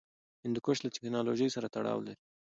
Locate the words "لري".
2.07-2.17